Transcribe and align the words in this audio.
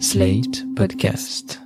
Slate 0.00 0.64
Podcast. 0.74 1.60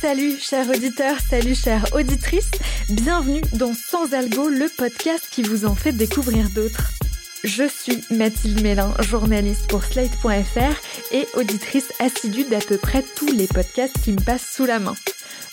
Salut 0.00 0.36
chers 0.38 0.68
auditeurs, 0.68 1.18
salut 1.20 1.54
chères 1.54 1.86
auditrices, 1.94 2.50
bienvenue 2.90 3.40
dans 3.54 3.72
Sans 3.72 4.12
Algo, 4.12 4.48
le 4.48 4.68
podcast 4.76 5.28
qui 5.30 5.42
vous 5.42 5.64
en 5.64 5.74
fait 5.74 5.92
découvrir 5.92 6.48
d'autres. 6.50 6.90
Je 7.42 7.66
suis 7.68 8.04
Mathilde 8.10 8.62
Mélin, 8.62 8.94
journaliste 9.00 9.66
pour 9.68 9.82
Slate.fr 9.82 10.76
et 11.12 11.26
auditrice 11.34 11.92
assidue 11.98 12.44
d'à 12.44 12.60
peu 12.60 12.76
près 12.76 13.02
tous 13.16 13.32
les 13.32 13.46
podcasts 13.46 14.00
qui 14.02 14.12
me 14.12 14.20
passent 14.22 14.52
sous 14.54 14.66
la 14.66 14.78
main. 14.78 14.94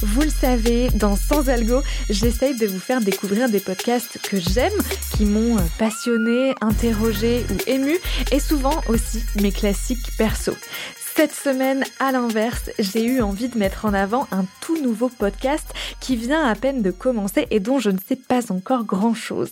Vous 0.01 0.21
le 0.21 0.29
savez, 0.29 0.89
dans 0.91 1.17
Sans 1.17 1.49
Algo, 1.49 1.81
j'essaye 2.09 2.55
de 2.55 2.65
vous 2.67 2.79
faire 2.79 3.01
découvrir 3.01 3.49
des 3.49 3.59
podcasts 3.59 4.17
que 4.21 4.39
j'aime, 4.39 4.73
qui 5.15 5.25
m'ont 5.25 5.57
euh, 5.57 5.61
passionné, 5.77 6.55
interrogé 6.61 7.45
ou 7.49 7.57
ému, 7.69 7.97
et 8.31 8.39
souvent 8.39 8.81
aussi 8.87 9.23
mes 9.41 9.51
classiques 9.51 10.15
perso. 10.17 10.53
Cette 11.15 11.33
semaine, 11.33 11.83
à 11.99 12.13
l'inverse, 12.13 12.69
j'ai 12.79 13.03
eu 13.03 13.21
envie 13.21 13.49
de 13.49 13.57
mettre 13.57 13.83
en 13.83 13.93
avant 13.93 14.25
un 14.31 14.45
tout 14.61 14.81
nouveau 14.81 15.09
podcast 15.09 15.65
qui 15.99 16.15
vient 16.15 16.47
à 16.47 16.55
peine 16.55 16.81
de 16.81 16.91
commencer 16.91 17.47
et 17.51 17.59
dont 17.59 17.79
je 17.79 17.89
ne 17.89 17.97
sais 18.07 18.15
pas 18.15 18.53
encore 18.53 18.85
grand-chose. 18.85 19.51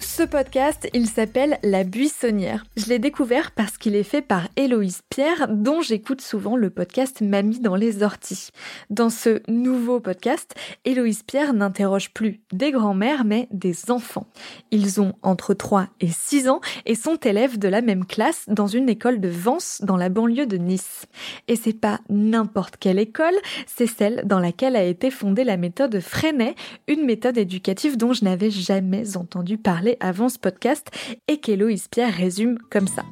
Ce 0.00 0.22
podcast, 0.22 0.88
il 0.94 1.08
s'appelle 1.08 1.58
La 1.64 1.82
Buissonnière. 1.82 2.64
Je 2.76 2.86
l'ai 2.86 3.00
découvert 3.00 3.50
parce 3.50 3.78
qu'il 3.78 3.96
est 3.96 4.04
fait 4.04 4.22
par 4.22 4.48
Héloïse 4.54 5.00
Pierre, 5.10 5.48
dont 5.48 5.80
j'écoute 5.80 6.20
souvent 6.20 6.56
le 6.56 6.70
podcast 6.70 7.20
Mamie 7.20 7.58
dans 7.58 7.74
les 7.74 8.04
orties. 8.04 8.50
Dans 8.90 9.10
ce 9.10 9.42
nouveau 9.48 9.98
podcast, 9.98 10.54
Héloïse 10.84 11.24
Pierre 11.24 11.52
n'interroge 11.52 12.12
plus 12.12 12.40
des 12.52 12.70
grands-mères, 12.70 13.24
mais 13.24 13.48
des 13.50 13.90
enfants. 13.90 14.28
Ils 14.70 15.00
ont 15.00 15.14
entre 15.22 15.52
3 15.52 15.88
et 16.00 16.08
6 16.08 16.48
ans 16.48 16.60
et 16.86 16.94
sont 16.94 17.16
élèves 17.16 17.58
de 17.58 17.68
la 17.68 17.80
même 17.80 18.04
classe 18.04 18.44
dans 18.46 18.68
une 18.68 18.88
école 18.88 19.20
de 19.20 19.28
Vence 19.28 19.80
dans 19.82 19.96
la 19.96 20.10
banlieue 20.10 20.46
de 20.46 20.58
Nice. 20.58 21.06
Et 21.48 21.56
c'est 21.56 21.72
pas 21.72 22.00
n'importe 22.08 22.76
quelle 22.76 23.00
école, 23.00 23.34
c'est 23.66 23.88
celle 23.88 24.22
dans 24.26 24.38
laquelle 24.38 24.76
a 24.76 24.84
été 24.84 25.10
fondée 25.10 25.44
la 25.44 25.56
méthode 25.56 25.98
Freinet, 25.98 26.54
une 26.86 27.04
méthode 27.04 27.36
éducative 27.36 27.96
dont 27.96 28.12
je 28.12 28.24
n'avais 28.24 28.50
jamais 28.50 29.16
entendu 29.16 29.58
parler 29.58 29.87
avant 30.00 30.28
ce 30.28 30.38
podcast 30.38 30.90
et 31.28 31.38
qu'Héloïse 31.38 31.88
Pierre 31.88 32.14
résume 32.14 32.58
comme 32.70 32.88
ça. 32.88 33.04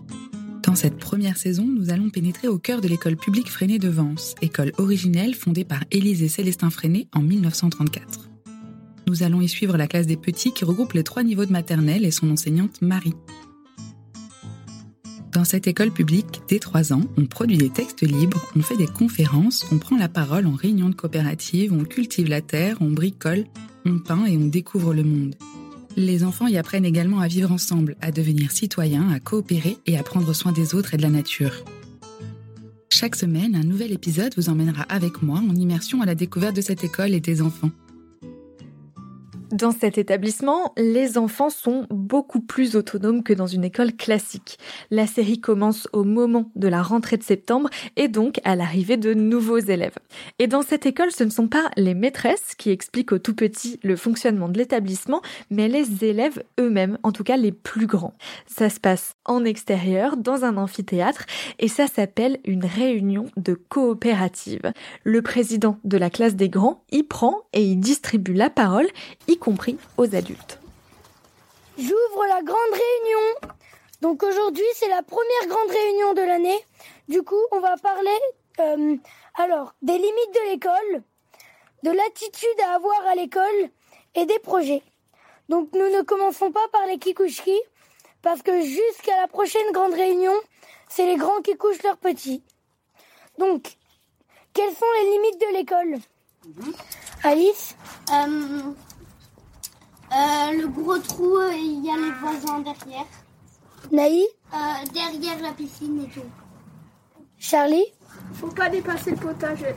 Dans 0.63 0.75
cette 0.75 0.99
première 0.99 1.37
saison, 1.37 1.65
nous 1.65 1.91
allons 1.91 2.11
pénétrer 2.11 2.49
au 2.49 2.59
cœur 2.59 2.81
de 2.81 2.89
l'école 2.89 3.17
publique 3.17 3.51
Freinet 3.51 3.79
de 3.79 3.89
Vence, 3.89 4.35
école 4.43 4.73
originelle 4.79 5.35
fondée 5.35 5.65
par 5.65 5.85
Élise 5.93 6.23
et 6.23 6.29
Célestin 6.29 6.71
Freinet 6.71 7.07
en 7.15 7.23
1934. 7.23 8.29
Nous 9.07 9.23
allons 9.23 9.41
y 9.41 9.49
suivre 9.49 9.77
la 9.77 9.87
classe 9.87 10.09
des 10.09 10.17
petits 10.17 10.53
qui 10.53 10.65
regroupe 10.65 10.93
les 10.93 11.05
trois 11.05 11.23
niveaux 11.23 11.47
de 11.47 11.53
maternelle 11.53 12.05
et 12.05 12.11
son 12.11 12.31
enseignante 12.33 12.83
Marie. 12.83 13.15
Dans 15.37 15.45
cette 15.45 15.69
école 15.69 15.91
publique, 15.91 16.41
dès 16.49 16.59
3 16.59 16.95
ans, 16.95 17.03
on 17.19 17.27
produit 17.27 17.59
des 17.59 17.69
textes 17.69 18.01
libres, 18.01 18.51
on 18.57 18.63
fait 18.63 18.77
des 18.77 18.87
conférences, 18.87 19.67
on 19.71 19.79
prend 19.79 19.97
la 19.97 20.09
parole 20.09 20.47
en 20.47 20.55
réunion 20.55 20.89
de 20.89 20.95
coopérative, 20.95 21.75
on 21.75 21.85
cultive 21.85 22.29
la 22.29 22.41
terre, 22.41 22.79
on 22.81 22.91
bricole, 22.91 23.45
on 23.85 23.99
peint 23.99 24.25
et 24.25 24.37
on 24.37 24.47
découvre 24.47 24.95
le 24.95 25.05
monde. 25.05 25.37
Les 25.97 26.25
enfants 26.25 26.47
y 26.47 26.59
apprennent 26.59 26.85
également 26.85 27.21
à 27.21 27.27
vivre 27.27 27.51
ensemble, 27.51 27.97
à 28.03 28.13
devenir 28.13 28.53
citoyens, 28.53 29.09
à 29.11 29.19
coopérer 29.19 29.79
et 29.87 29.97
à 29.97 30.03
prendre 30.03 30.35
soin 30.35 30.53
des 30.53 30.75
autres 30.75 30.93
et 30.93 30.99
de 30.99 31.03
la 31.03 31.09
nature. 31.09 31.65
Chaque 32.93 33.17
semaine, 33.17 33.57
un 33.57 33.65
nouvel 33.65 33.93
épisode 33.93 34.35
vous 34.37 34.51
emmènera 34.51 34.83
avec 34.83 35.23
moi 35.23 35.39
en 35.39 35.55
immersion 35.55 36.03
à 36.03 36.07
la 36.07 36.15
découverte 36.15 36.55
de 36.55 36.61
cette 36.61 36.85
école 36.85 37.15
et 37.15 37.21
des 37.21 37.41
enfants. 37.41 37.71
Dans 39.53 39.71
cet 39.71 39.97
établissement, 39.97 40.73
les 40.77 41.19
enfants 41.19 41.51
sont 41.51 41.87
beaucoup 41.91 42.41
plus 42.41 42.75
autonomes 42.75 43.23
que 43.23 43.33
dans 43.33 43.47
une 43.47 43.63
école 43.63 43.93
classique. 43.93 44.59
La 44.91 45.07
série 45.07 45.41
commence 45.41 45.87
au 45.93 46.03
moment 46.03 46.51
de 46.57 46.67
la 46.67 46.83
rentrée 46.83 47.17
de 47.17 47.23
septembre 47.23 47.71
et 47.95 48.09
donc 48.09 48.41
à 48.43 48.57
l'arrivée 48.57 48.97
de 48.97 49.15
nouveaux 49.15 49.59
élèves. 49.59 49.95
Et 50.41 50.49
dans 50.49 50.63
cette 50.63 50.85
école, 50.85 51.13
ce 51.13 51.23
ne 51.23 51.31
sont 51.31 51.47
pas 51.47 51.71
les 51.77 51.95
maîtresses 51.95 52.57
qui 52.59 52.71
expliquent 52.71 53.13
aux 53.13 53.21
tout 53.21 53.37
petits 53.37 53.79
le 53.85 53.95
fonctionnement 53.95 54.49
de 54.49 54.59
l'établissement, 54.59 55.23
mais 55.51 55.69
les 55.69 56.05
élèves 56.05 56.43
eux-mêmes, 56.59 56.99
en 57.05 57.13
tout 57.13 57.25
cas 57.25 57.37
les 57.37 57.53
plus 57.53 57.87
grands. 57.87 58.15
Ça 58.49 58.69
se 58.69 58.81
passe 58.81 59.15
en 59.27 59.45
extérieur, 59.45 60.17
dans 60.17 60.45
un 60.45 60.57
amphithéâtre, 60.57 61.25
et 61.61 61.69
ça 61.69 61.87
s'appelle 61.87 62.41
une 62.45 62.65
réunion 62.65 63.27
de 63.37 63.55
coopérative. 63.55 64.73
Le 65.05 65.23
président 65.23 65.79
de 65.85 65.99
la 65.99 66.11
classe 66.11 66.35
des 66.35 66.49
grands 66.49 66.83
y 66.91 67.05
prend 67.05 67.43
et 67.53 67.63
y 67.63 67.77
distribue 67.77 68.35
la 68.35 68.51
parole, 68.51 68.89
compris 69.37 69.79
aux 69.97 70.15
adultes. 70.15 70.59
J'ouvre 71.79 72.27
la 72.29 72.43
grande 72.43 72.73
réunion. 72.73 73.53
Donc 74.01 74.23
aujourd'hui, 74.23 74.65
c'est 74.75 74.89
la 74.89 75.03
première 75.03 75.47
grande 75.49 75.71
réunion 75.71 76.15
de 76.15 76.23
l'année. 76.23 76.67
Du 77.09 77.23
coup, 77.23 77.41
on 77.53 77.61
va 77.61 77.77
parler 77.77 78.19
euh, 78.61 78.97
alors 79.35 79.75
des 79.83 79.99
limites 79.99 80.35
de 80.35 80.51
l'école, 80.51 81.03
de 81.83 81.91
l'attitude 81.91 82.61
à 82.67 82.75
avoir 82.75 83.07
à 83.07 83.15
l'école 83.15 83.71
et 84.15 84.27
des 84.27 84.39
projets. 84.39 84.83
Donc 85.49 85.69
nous 85.73 85.89
ne 85.89 86.03
commençons 86.03 86.51
pas 86.51 86.67
par 86.73 86.87
les 86.87 86.99
kikushki 86.99 87.59
parce 88.23 88.43
que 88.43 88.61
jusqu'à 88.61 89.17
la 89.21 89.29
prochaine 89.29 89.71
grande 89.73 89.95
réunion, 89.95 90.35
c'est 90.89 91.07
les 91.07 91.17
grands 91.17 91.41
qui 91.43 91.57
couchent 91.57 91.83
leurs 91.83 91.99
petits. 91.99 92.43
Donc, 93.39 93.77
quelles 94.53 94.75
sont 94.75 94.87
les 95.01 95.11
limites 95.11 95.41
de 95.41 95.57
l'école? 95.59 95.99
Alice? 97.23 97.77
Euh, 98.11 98.15
euh, 98.15 98.73
le 100.53 100.67
gros 100.69 100.99
trou, 100.99 101.37
euh, 101.37 101.53
il 101.55 101.85
y 101.85 101.91
a 101.91 101.97
les 101.97 102.13
voisins 102.21 102.61
derrière. 102.61 103.07
Naï 103.93 104.25
Euh, 104.55 104.57
derrière 104.93 105.41
la 105.43 105.53
piscine 105.53 106.05
et 106.05 106.09
tout. 106.09 106.21
Charlie 107.39 107.85
Faut 108.35 108.49
pas 108.49 108.69
dépasser 108.69 109.11
le 109.13 109.17
potager. 109.17 109.75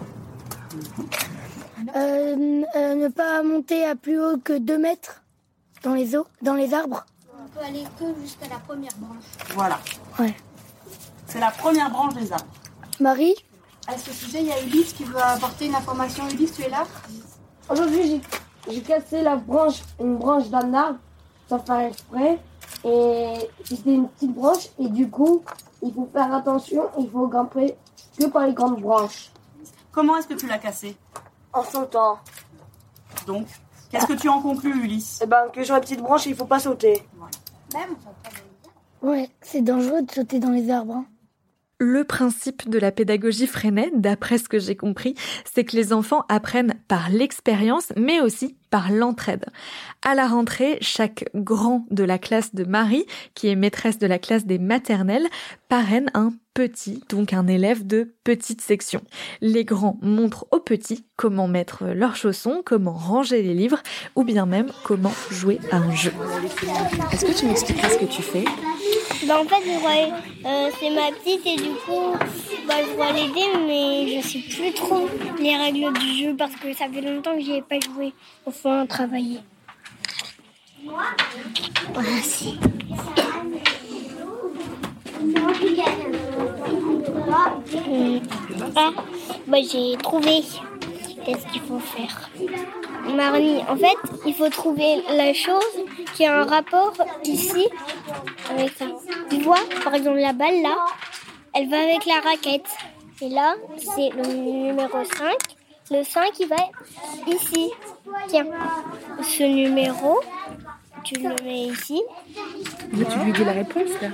Euh, 1.96 2.64
euh, 2.76 2.96
Ne 2.96 3.08
pas 3.10 3.42
monter 3.44 3.86
à 3.86 3.96
plus 3.96 4.20
haut 4.22 4.38
que 4.38 4.58
2 4.58 4.78
mètres 4.78 5.22
dans 5.84 5.94
les 5.94 6.16
eaux, 6.16 6.28
dans 6.42 6.54
les 6.56 6.74
arbres 6.74 7.06
On 7.34 7.48
peut 7.50 7.66
aller 7.66 7.84
que 8.00 8.06
jusqu'à 8.22 8.48
la 8.48 8.58
première 8.60 8.96
branche. 8.98 9.24
Voilà. 9.56 9.80
Ouais. 10.20 10.36
C'est 11.28 11.40
la 11.40 11.52
première 11.52 11.90
branche 11.90 12.14
des 12.16 12.32
arbres. 12.32 12.46
Marie 13.00 13.36
À 13.88 13.98
ce 13.98 14.12
sujet, 14.12 14.42
il 14.42 14.48
y 14.48 14.52
a 14.52 14.62
Ulysse 14.64 14.94
qui 14.94 15.04
veut 15.04 15.18
apporter 15.22 15.66
une 15.68 15.76
information. 15.76 16.28
Ulysse, 16.30 16.54
tu 16.56 16.62
es 16.64 16.70
là? 16.70 16.86
Aujourd'hui, 17.70 18.04
j'ai- 18.08 18.22
j'ai 18.70 18.82
cassé 18.82 19.22
la 19.22 19.36
branche, 19.36 19.82
une 20.00 20.18
branche 20.18 20.50
d'un 20.50 20.74
arbre, 20.74 21.00
sans 21.48 21.60
faire 21.60 21.80
exprès. 21.88 22.40
Et 22.86 23.34
c'était 23.66 23.94
une 23.96 24.08
petite 24.10 24.34
branche. 24.34 24.70
Et 24.80 24.88
du 24.88 25.10
coup, 25.10 25.44
il 25.82 25.94
faut 25.94 26.08
faire 26.14 26.34
attention, 26.34 26.84
il 27.00 27.10
faut 27.10 27.28
grimper 27.28 27.76
que 28.18 28.26
par 28.28 28.46
les 28.46 28.54
grandes 28.54 28.82
branches. 28.82 29.32
Comment 29.92 30.18
est-ce 30.18 30.28
que 30.28 30.34
tu 30.36 30.48
l'as 30.48 30.60
cassé? 30.60 30.96
En 31.52 31.64
sautant. 31.64 32.20
Donc, 33.26 33.48
qu'est-ce 33.92 34.06
que 34.06 34.14
tu 34.14 34.30
en 34.30 34.42
conclus, 34.42 34.84
Ulysse? 34.84 35.20
Eh 35.24 35.26
ben, 35.26 35.50
que 35.52 35.64
sur 35.64 35.74
la 35.74 35.82
petite 35.82 36.00
branche, 36.02 36.26
il 36.28 36.36
faut 36.36 36.46
pas 36.46 36.60
sauter. 36.60 37.04
Même, 37.74 37.96
Ouais, 39.02 39.30
c'est 39.42 39.62
dangereux 39.62 40.02
de 40.02 40.12
sauter 40.12 40.40
dans 40.40 40.50
les 40.52 40.70
arbres. 40.70 40.94
hein. 40.96 41.06
Le 41.82 42.04
principe 42.04 42.70
de 42.70 42.78
la 42.78 42.92
pédagogie 42.92 43.48
Freinet, 43.48 43.90
d'après 43.96 44.38
ce 44.38 44.50
que 44.50 44.60
j'ai 44.60 44.76
compris, 44.76 45.16
c'est 45.46 45.64
que 45.64 45.78
les 45.78 45.94
enfants 45.94 46.26
apprennent 46.28 46.74
par 46.90 47.10
l'expérience, 47.10 47.94
mais 47.96 48.20
aussi 48.20 48.58
par 48.70 48.92
l'entraide. 48.92 49.46
À 50.04 50.14
la 50.14 50.28
rentrée, 50.28 50.78
chaque 50.82 51.30
grand 51.34 51.86
de 51.90 52.04
la 52.04 52.18
classe 52.18 52.54
de 52.54 52.66
Marie, 52.66 53.06
qui 53.34 53.48
est 53.48 53.56
maîtresse 53.56 53.98
de 53.98 54.08
la 54.08 54.20
classe 54.20 54.46
des 54.46 54.60
maternelles, 54.60 55.28
parraine 55.70 56.12
un 56.14 56.34
petit, 56.54 57.02
donc 57.08 57.32
un 57.32 57.48
élève 57.48 57.88
de 57.88 58.14
petite 58.26 58.60
section. 58.60 59.02
Les 59.40 59.64
grands 59.64 59.98
montrent 60.02 60.48
aux 60.52 60.60
petits 60.60 61.06
comment 61.16 61.48
mettre 61.48 61.86
leurs 61.86 62.18
chaussons, 62.18 62.62
comment 62.66 62.92
ranger 62.92 63.42
les 63.42 63.54
livres, 63.54 63.82
ou 64.18 64.26
bien 64.26 64.46
même 64.46 64.70
comment 64.84 65.14
jouer 65.32 65.60
à 65.72 65.78
un 65.78 65.96
jeu. 65.96 66.12
Est-ce 67.14 67.24
que 67.24 67.40
tu 67.40 67.46
m'expliqueras 67.46 67.90
ce 67.90 68.00
que 68.00 68.06
tu 68.06 68.22
fais? 68.22 68.44
Bah 69.30 69.42
en 69.42 69.46
fait, 69.46 69.62
euh, 69.64 70.72
c'est 70.80 70.90
ma 70.90 71.12
petite 71.12 71.46
et 71.46 71.56
du 71.56 71.70
coup, 71.86 72.18
bah, 72.68 72.74
je 72.84 72.96
dois 72.96 73.12
l'aider, 73.12 73.46
mais 73.68 74.20
je 74.20 74.28
sais 74.28 74.40
plus 74.40 74.74
trop 74.74 75.08
les 75.40 75.56
règles 75.56 75.94
du 76.00 76.16
jeu 76.16 76.36
parce 76.36 76.56
que 76.56 76.74
ça 76.74 76.88
fait 76.92 77.02
longtemps 77.02 77.36
que 77.36 77.42
j'y 77.42 77.58
ai 77.58 77.62
pas 77.62 77.80
joué. 77.80 78.12
Enfin, 78.48 78.88
travailler. 78.88 79.42
Si. 82.24 82.58
Hum. 87.88 88.22
Ah, 88.76 88.92
bah 89.46 89.58
j'ai 89.62 89.96
trouvé. 89.98 90.42
Qu'est-ce 91.24 91.46
qu'il 91.52 91.62
faut 91.62 91.78
faire? 91.78 92.32
Marnie, 93.16 93.62
en 93.68 93.76
fait, 93.76 93.98
il 94.26 94.34
faut 94.34 94.50
trouver 94.50 95.02
la 95.10 95.34
chose 95.34 95.64
qui 96.16 96.26
a 96.26 96.42
un 96.42 96.46
rapport 96.46 96.94
ici 97.24 97.68
avec 98.50 98.72
ça. 98.78 98.86
Tu 99.30 99.42
vois, 99.42 99.60
par 99.84 99.96
exemple, 99.96 100.20
la 100.20 100.34
balle 100.34 100.62
là, 100.62 100.76
elle 101.54 101.70
va 101.70 101.80
avec 101.80 102.06
la 102.06 102.20
raquette. 102.22 102.68
Et 103.22 103.30
là, 103.30 103.56
c'est 103.78 104.10
le 104.16 104.26
numéro 104.34 105.04
5. 105.04 105.36
Le 105.92 106.04
5, 106.04 106.40
il 106.40 106.48
va 106.48 106.56
ici. 107.28 107.72
Tiens, 108.28 108.46
ce 109.24 109.44
numéro, 109.44 110.20
tu 111.04 111.16
le 111.16 111.36
mets 111.44 111.68
ici. 111.74 112.02
Tu 112.92 113.20
lui 113.20 113.34
dis 113.34 113.44
la 113.44 113.54
réponse, 113.54 113.90
là. 114.02 114.10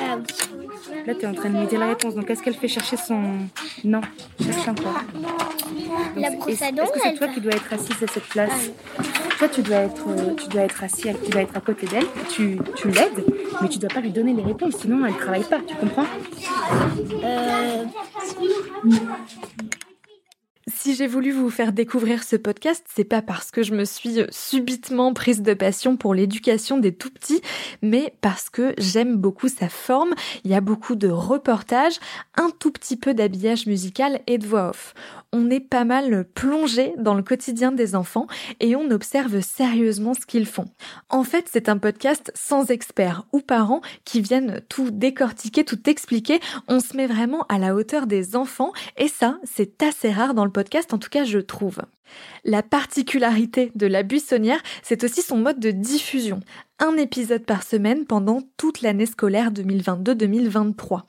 Ah 0.00 0.16
oui. 0.16 0.63
Là, 1.06 1.14
tu 1.14 1.22
es 1.24 1.26
en 1.26 1.34
train 1.34 1.50
de 1.50 1.58
lui 1.58 1.66
dire 1.66 1.80
la 1.80 1.86
réponse. 1.88 2.14
Donc, 2.14 2.28
est-ce 2.30 2.42
qu'elle 2.42 2.54
fait 2.54 2.68
chercher 2.68 2.96
son... 2.96 3.20
Non, 3.84 4.00
cherche 4.42 4.68
encore. 4.68 5.00
La 6.16 6.30
brosse 6.30 6.48
est-ce- 6.48 6.64
à 6.64 6.72
dents, 6.72 6.84
Est-ce 6.84 6.92
que 6.92 7.00
c'est 7.02 7.14
toi 7.14 7.28
qui 7.28 7.40
dois 7.40 7.52
être 7.52 7.72
assise 7.72 8.02
à 8.02 8.06
cette 8.06 8.24
place? 8.28 8.70
Toi, 9.38 9.48
tu 9.48 9.62
dois 9.62 9.76
être, 9.76 10.08
euh, 10.08 10.34
tu 10.34 10.48
dois 10.48 10.62
être 10.62 10.82
assis, 10.84 11.08
tu 11.24 11.30
dois 11.30 11.42
être 11.42 11.56
à 11.56 11.60
côté 11.60 11.86
d'elle. 11.86 12.06
Tu, 12.30 12.58
tu 12.76 12.88
l'aides, 12.88 13.24
mais 13.60 13.68
tu 13.68 13.78
dois 13.78 13.90
pas 13.90 14.00
lui 14.00 14.10
donner 14.10 14.32
les 14.32 14.42
réponses, 14.42 14.74
sinon 14.80 15.04
elle 15.06 15.14
travaille 15.16 15.44
pas. 15.44 15.58
Tu 15.66 15.74
comprends? 15.74 16.06
Euh, 17.24 17.84
Si 20.84 20.94
j'ai 20.94 21.06
voulu 21.06 21.30
vous 21.30 21.48
faire 21.48 21.72
découvrir 21.72 22.22
ce 22.22 22.36
podcast, 22.36 22.84
c'est 22.94 23.04
pas 23.04 23.22
parce 23.22 23.50
que 23.50 23.62
je 23.62 23.72
me 23.72 23.86
suis 23.86 24.18
subitement 24.28 25.14
prise 25.14 25.40
de 25.40 25.54
passion 25.54 25.96
pour 25.96 26.12
l'éducation 26.12 26.76
des 26.76 26.94
tout 26.94 27.08
petits, 27.08 27.40
mais 27.80 28.12
parce 28.20 28.50
que 28.50 28.74
j'aime 28.76 29.16
beaucoup 29.16 29.48
sa 29.48 29.70
forme. 29.70 30.12
Il 30.44 30.50
y 30.50 30.54
a 30.54 30.60
beaucoup 30.60 30.94
de 30.94 31.08
reportages, 31.08 31.98
un 32.36 32.50
tout 32.50 32.70
petit 32.70 32.98
peu 32.98 33.14
d'habillage 33.14 33.64
musical 33.64 34.20
et 34.26 34.36
de 34.36 34.46
voix 34.46 34.68
off. 34.68 34.92
On 35.36 35.50
est 35.50 35.58
pas 35.58 35.84
mal 35.84 36.26
plongé 36.32 36.94
dans 36.96 37.14
le 37.14 37.24
quotidien 37.24 37.72
des 37.72 37.96
enfants 37.96 38.28
et 38.60 38.76
on 38.76 38.88
observe 38.92 39.40
sérieusement 39.40 40.14
ce 40.14 40.26
qu'ils 40.26 40.46
font. 40.46 40.66
En 41.08 41.24
fait, 41.24 41.48
c'est 41.50 41.68
un 41.68 41.76
podcast 41.76 42.30
sans 42.36 42.70
experts 42.70 43.24
ou 43.32 43.40
parents 43.40 43.80
qui 44.04 44.20
viennent 44.20 44.60
tout 44.68 44.92
décortiquer, 44.92 45.64
tout 45.64 45.90
expliquer. 45.90 46.38
On 46.68 46.78
se 46.78 46.96
met 46.96 47.08
vraiment 47.08 47.44
à 47.48 47.58
la 47.58 47.74
hauteur 47.74 48.06
des 48.06 48.36
enfants 48.36 48.70
et 48.96 49.08
ça, 49.08 49.38
c'est 49.42 49.82
assez 49.82 50.12
rare 50.12 50.34
dans 50.34 50.44
le 50.44 50.52
podcast, 50.52 50.94
en 50.94 50.98
tout 50.98 51.10
cas 51.10 51.24
je 51.24 51.40
trouve. 51.40 51.80
La 52.44 52.62
particularité 52.62 53.72
de 53.74 53.86
la 53.86 54.02
buissonnière, 54.02 54.62
c'est 54.82 55.04
aussi 55.04 55.22
son 55.22 55.38
mode 55.38 55.60
de 55.60 55.70
diffusion. 55.70 56.40
Un 56.80 56.96
épisode 56.96 57.44
par 57.44 57.62
semaine 57.62 58.04
pendant 58.04 58.40
toute 58.56 58.82
l'année 58.82 59.06
scolaire 59.06 59.52
2022-2023. 59.52 61.02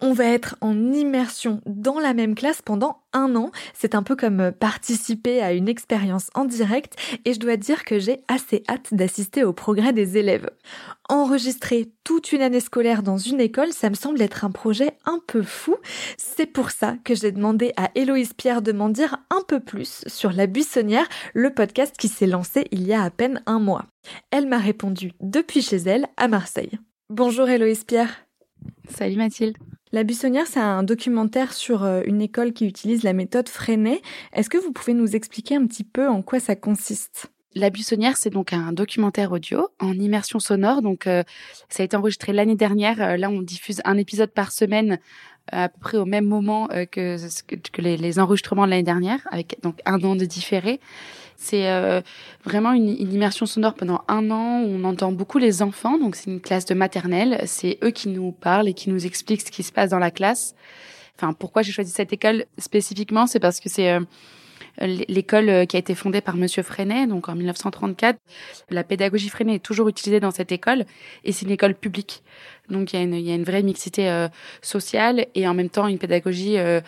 On 0.00 0.12
va 0.12 0.24
être 0.24 0.56
en 0.60 0.92
immersion 0.92 1.60
dans 1.64 2.00
la 2.00 2.12
même 2.12 2.34
classe 2.34 2.60
pendant 2.60 3.02
un 3.12 3.36
an. 3.36 3.52
C'est 3.72 3.94
un 3.94 4.02
peu 4.02 4.16
comme 4.16 4.50
participer 4.50 5.40
à 5.40 5.52
une 5.52 5.68
expérience 5.68 6.28
en 6.34 6.44
direct 6.44 6.96
et 7.24 7.34
je 7.34 7.38
dois 7.38 7.56
dire 7.56 7.84
que 7.84 8.00
j'ai 8.00 8.18
assez 8.26 8.64
hâte 8.68 8.92
d'assister 8.92 9.44
au 9.44 9.52
progrès 9.52 9.92
des 9.92 10.18
élèves. 10.18 10.50
Enregistrer 11.08 11.92
toute 12.04 12.32
une 12.32 12.42
année 12.42 12.60
scolaire 12.60 13.04
dans 13.04 13.18
une 13.18 13.40
école, 13.40 13.72
ça 13.72 13.90
me 13.90 13.94
semble 13.94 14.20
être 14.22 14.44
un 14.44 14.50
projet 14.50 14.96
un 15.04 15.20
peu 15.26 15.42
fou. 15.42 15.76
C'est 16.16 16.46
pour 16.46 16.70
ça 16.70 16.96
que 17.04 17.14
j'ai 17.14 17.30
demandé 17.30 17.72
à 17.76 17.90
Héloïse 17.94 18.32
Pierre 18.32 18.62
de 18.62 18.72
m'en 18.72 18.88
dire 18.88 19.18
un 19.30 19.42
peu 19.46 19.60
plus 19.60 20.02
sur 20.08 20.32
La 20.32 20.41
Buissonnière, 20.46 21.08
le 21.34 21.52
podcast 21.52 21.96
qui 21.96 22.08
s'est 22.08 22.26
lancé 22.26 22.66
il 22.70 22.86
y 22.86 22.92
a 22.92 23.02
à 23.02 23.10
peine 23.10 23.42
un 23.46 23.58
mois. 23.58 23.86
Elle 24.30 24.46
m'a 24.46 24.58
répondu 24.58 25.12
depuis 25.20 25.62
chez 25.62 25.76
elle 25.76 26.06
à 26.16 26.28
Marseille. 26.28 26.78
Bonjour 27.10 27.48
Héloïse 27.48 27.84
Pierre. 27.84 28.26
Salut 28.88 29.16
Mathilde. 29.16 29.56
La 29.94 30.04
Buissonnière, 30.04 30.46
c'est 30.46 30.60
un 30.60 30.82
documentaire 30.82 31.52
sur 31.52 31.84
euh, 31.84 32.00
une 32.06 32.22
école 32.22 32.54
qui 32.54 32.66
utilise 32.66 33.02
la 33.02 33.12
méthode 33.12 33.48
Freinet. 33.48 34.00
Est-ce 34.32 34.48
que 34.48 34.56
vous 34.56 34.72
pouvez 34.72 34.94
nous 34.94 35.14
expliquer 35.14 35.56
un 35.56 35.66
petit 35.66 35.84
peu 35.84 36.08
en 36.08 36.22
quoi 36.22 36.40
ça 36.40 36.56
consiste? 36.56 37.31
La 37.54 37.70
Buissonnière, 37.70 38.16
c'est 38.16 38.30
donc 38.30 38.52
un 38.52 38.72
documentaire 38.72 39.32
audio 39.32 39.68
en 39.78 39.92
immersion 39.92 40.38
sonore. 40.38 40.80
Donc, 40.80 41.06
euh, 41.06 41.22
ça 41.68 41.82
a 41.82 41.84
été 41.84 41.96
enregistré 41.96 42.32
l'année 42.32 42.56
dernière. 42.56 43.00
Euh, 43.00 43.16
là, 43.16 43.28
on 43.28 43.42
diffuse 43.42 43.82
un 43.84 43.98
épisode 43.98 44.30
par 44.30 44.52
semaine 44.52 44.98
euh, 45.52 45.64
à 45.64 45.68
peu 45.68 45.80
près 45.80 45.98
au 45.98 46.04
même 46.04 46.24
moment 46.24 46.68
euh, 46.72 46.86
que, 46.86 47.16
les, 47.78 48.18
enregistrements 48.20 48.64
de 48.64 48.70
l'année 48.70 48.84
dernière, 48.84 49.18
avec 49.30 49.58
donc 49.62 49.80
un 49.84 50.00
an 50.04 50.14
de 50.14 50.24
différé. 50.24 50.78
C'est 51.36 51.68
euh, 51.68 52.00
vraiment 52.44 52.72
une, 52.72 52.88
immersion 52.88 53.44
sonore 53.44 53.74
pendant 53.74 54.02
un 54.06 54.30
an 54.30 54.62
où 54.62 54.68
on 54.68 54.84
entend 54.84 55.10
beaucoup 55.10 55.38
les 55.38 55.60
enfants. 55.60 55.98
Donc, 55.98 56.14
c'est 56.14 56.30
une 56.30 56.40
classe 56.40 56.64
de 56.66 56.74
maternelle. 56.74 57.42
C'est 57.46 57.78
eux 57.82 57.90
qui 57.90 58.08
nous 58.08 58.30
parlent 58.30 58.68
et 58.68 58.74
qui 58.74 58.88
nous 58.88 59.04
expliquent 59.04 59.40
ce 59.40 59.50
qui 59.50 59.64
se 59.64 59.72
passe 59.72 59.90
dans 59.90 59.98
la 59.98 60.12
classe. 60.12 60.54
Enfin, 61.16 61.32
pourquoi 61.32 61.62
j'ai 61.62 61.72
choisi 61.72 61.90
cette 61.90 62.12
école 62.12 62.44
spécifiquement, 62.58 63.26
c'est 63.26 63.40
parce 63.40 63.58
que 63.58 63.68
c'est 63.68 63.98
l'école 64.78 65.48
euh, 65.48 65.64
qui 65.64 65.76
a 65.76 65.78
été 65.78 65.94
fondée 65.94 66.20
par 66.20 66.36
Monsieur 66.36 66.62
Freinet, 66.62 67.06
donc 67.06 67.28
en 67.28 67.34
1934. 67.34 68.18
La 68.70 68.84
pédagogie 68.84 69.28
Freinet 69.28 69.56
est 69.56 69.64
toujours 69.64 69.88
utilisée 69.88 70.20
dans 70.20 70.30
cette 70.30 70.52
école 70.52 70.84
et 71.24 71.32
c'est 71.32 71.46
une 71.46 71.52
école 71.52 71.74
publique. 71.74 72.22
Donc 72.68 72.92
il 72.92 72.96
y 72.96 72.98
a 72.98 73.02
une, 73.02 73.14
il 73.14 73.26
y 73.26 73.30
a 73.30 73.34
une 73.34 73.44
vraie 73.44 73.62
mixité 73.62 74.08
euh, 74.08 74.28
sociale 74.62 75.26
et 75.34 75.46
en 75.46 75.54
même 75.54 75.68
temps 75.68 75.86
une 75.86 75.98
pédagogie 75.98 76.58
euh, 76.58 76.80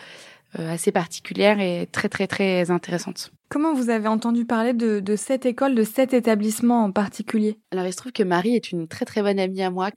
euh, 0.59 0.73
assez 0.73 0.91
particulière 0.91 1.59
et 1.59 1.87
très 1.91 2.09
très 2.09 2.27
très 2.27 2.71
intéressante. 2.71 3.31
Comment 3.47 3.75
vous 3.75 3.91
avez 3.91 4.07
entendu 4.07 4.43
parler 4.43 4.73
de, 4.73 4.99
de 4.99 5.15
cette 5.15 5.45
école, 5.45 5.75
de 5.75 5.83
cet 5.83 6.13
établissement 6.13 6.83
en 6.83 6.91
particulier? 6.91 7.59
Alors 7.71 7.85
il 7.85 7.91
se 7.91 7.97
trouve 7.97 8.11
que 8.11 8.23
Marie 8.23 8.55
est 8.55 8.71
une 8.71 8.87
très 8.87 9.05
très 9.05 9.21
bonne 9.21 9.39
amie 9.39 9.61
à 9.61 9.69
moi. 9.69 9.91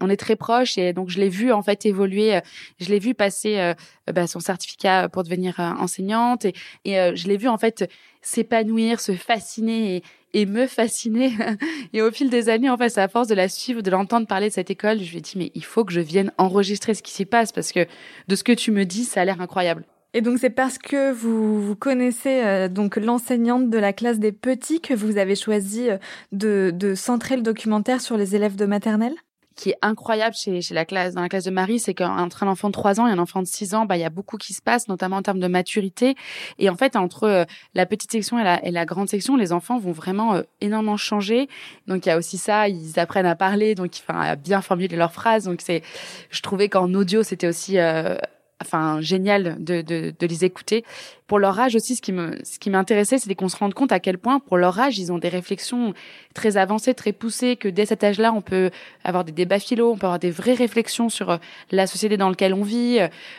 On 0.00 0.10
est 0.10 0.16
très 0.16 0.34
proches 0.34 0.76
et 0.76 0.92
donc 0.92 1.08
je 1.08 1.20
l'ai 1.20 1.28
vue 1.28 1.52
en 1.52 1.62
fait 1.62 1.86
évoluer. 1.86 2.40
Je 2.80 2.88
l'ai 2.88 2.98
vue 2.98 3.14
passer 3.14 3.58
euh, 3.58 3.74
bah, 4.12 4.26
son 4.26 4.40
certificat 4.40 5.08
pour 5.08 5.22
devenir 5.22 5.60
euh, 5.60 5.70
enseignante 5.78 6.44
et, 6.44 6.52
et 6.84 6.98
euh, 6.98 7.12
je 7.14 7.28
l'ai 7.28 7.36
vue 7.36 7.48
en 7.48 7.58
fait 7.58 7.88
s'épanouir, 8.22 8.98
se 8.98 9.12
fasciner 9.12 9.96
et, 9.96 10.02
et 10.34 10.46
me 10.46 10.66
fasciner. 10.66 11.32
et 11.92 12.02
au 12.02 12.10
fil 12.10 12.28
des 12.28 12.48
années, 12.48 12.70
en 12.70 12.76
fait, 12.76 12.98
à 12.98 13.08
force 13.08 13.28
de 13.28 13.34
la 13.34 13.48
suivre, 13.48 13.82
de 13.82 13.90
l'entendre 13.90 14.26
parler 14.26 14.48
de 14.48 14.52
cette 14.52 14.70
école, 14.70 15.00
je 15.00 15.10
lui 15.12 15.18
ai 15.18 15.20
dit 15.20 15.34
mais 15.36 15.52
il 15.54 15.64
faut 15.64 15.84
que 15.84 15.92
je 15.92 16.00
vienne 16.00 16.32
enregistrer 16.38 16.94
ce 16.94 17.02
qui 17.02 17.12
s'y 17.12 17.24
passe 17.24 17.52
parce 17.52 17.70
que 17.70 17.86
de 18.26 18.34
ce 18.34 18.42
que 18.42 18.52
tu 18.52 18.72
me 18.72 18.84
dis, 18.84 19.04
ça 19.04 19.20
a 19.20 19.24
l'air 19.24 19.40
incroyable. 19.40 19.84
Et 20.12 20.22
donc 20.22 20.38
c'est 20.38 20.50
parce 20.50 20.78
que 20.78 21.12
vous, 21.12 21.62
vous 21.62 21.76
connaissez 21.76 22.42
euh, 22.44 22.68
donc 22.68 22.96
l'enseignante 22.96 23.70
de 23.70 23.78
la 23.78 23.92
classe 23.92 24.18
des 24.18 24.32
petits 24.32 24.80
que 24.80 24.92
vous 24.94 25.18
avez 25.18 25.36
choisi 25.36 25.88
euh, 25.88 25.98
de, 26.32 26.72
de 26.74 26.94
centrer 26.94 27.36
le 27.36 27.42
documentaire 27.42 28.00
sur 28.00 28.16
les 28.16 28.34
élèves 28.34 28.56
de 28.56 28.66
maternelle? 28.66 29.14
Qui 29.56 29.70
est 29.70 29.78
incroyable 29.82 30.34
chez, 30.34 30.62
chez 30.62 30.74
la 30.74 30.84
classe, 30.84 31.14
dans 31.14 31.20
la 31.20 31.28
classe 31.28 31.44
de 31.44 31.50
Marie, 31.50 31.78
c'est 31.78 31.92
qu'entre 31.92 32.44
un 32.44 32.48
enfant 32.48 32.68
de 32.68 32.72
3 32.72 32.98
ans 32.98 33.06
et 33.06 33.10
un 33.10 33.18
enfant 33.18 33.42
de 33.42 33.46
6 33.46 33.74
ans, 33.74 33.84
bah, 33.84 33.96
il 33.96 34.00
y 34.00 34.04
a 34.04 34.10
beaucoup 34.10 34.38
qui 34.38 34.54
se 34.54 34.62
passe, 34.62 34.88
notamment 34.88 35.16
en 35.16 35.22
termes 35.22 35.40
de 35.40 35.48
maturité. 35.48 36.14
Et 36.58 36.70
en 36.70 36.76
fait, 36.76 36.96
entre 36.96 37.24
euh, 37.24 37.44
la 37.74 37.84
petite 37.84 38.10
section 38.10 38.38
et 38.38 38.44
la, 38.44 38.64
et 38.64 38.70
la 38.70 38.86
grande 38.86 39.08
section, 39.08 39.36
les 39.36 39.52
enfants 39.52 39.78
vont 39.78 39.92
vraiment 39.92 40.34
euh, 40.34 40.42
énormément 40.60 40.96
changer. 40.96 41.48
Donc, 41.88 42.06
il 42.06 42.08
y 42.08 42.12
a 42.12 42.16
aussi 42.16 42.38
ça, 42.38 42.68
ils 42.68 42.98
apprennent 42.98 43.26
à 43.26 43.36
parler, 43.36 43.74
donc, 43.74 43.90
enfin, 44.00 44.18
à 44.20 44.36
bien 44.36 44.62
formuler 44.62 44.96
leurs 44.96 45.12
phrases. 45.12 45.44
Donc, 45.44 45.60
c'est, 45.60 45.82
je 46.30 46.40
trouvais 46.40 46.68
qu'en 46.70 46.94
audio, 46.94 47.22
c'était 47.22 47.48
aussi, 47.48 47.78
euh, 47.78 48.16
enfin 48.60 49.00
génial 49.00 49.56
de, 49.58 49.82
de, 49.82 50.12
de 50.18 50.26
les 50.26 50.44
écouter. 50.44 50.84
Pour 51.26 51.38
leur 51.38 51.58
âge 51.58 51.76
aussi, 51.76 51.96
ce 51.96 52.02
qui 52.02 52.12
me 52.12 52.38
ce 52.44 52.58
qui 52.58 52.70
m'intéressait, 52.70 53.18
c'était 53.18 53.34
qu'on 53.34 53.48
se 53.48 53.56
rende 53.56 53.74
compte 53.74 53.92
à 53.92 54.00
quel 54.00 54.18
point 54.18 54.40
pour 54.40 54.56
leur 54.56 54.78
âge, 54.78 54.98
ils 54.98 55.12
ont 55.12 55.18
des 55.18 55.28
réflexions 55.28 55.94
très 56.34 56.56
avancées, 56.56 56.94
très 56.94 57.12
poussées, 57.12 57.56
que 57.56 57.68
dès 57.68 57.86
cet 57.86 58.02
âge-là, 58.04 58.32
on 58.32 58.42
peut 58.42 58.70
avoir 59.04 59.24
des 59.24 59.32
débats 59.32 59.58
philo, 59.58 59.92
on 59.92 59.96
peut 59.96 60.06
avoir 60.06 60.18
des 60.18 60.30
vraies 60.30 60.54
réflexions 60.54 61.08
sur 61.08 61.30
euh, 61.30 61.36
la 61.70 61.86
société 61.86 62.16
dans 62.16 62.28
laquelle 62.28 62.54
on 62.54 62.62
vit. 62.62 62.98